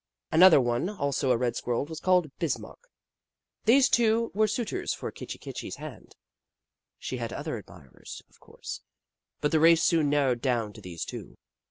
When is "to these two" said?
10.73-11.37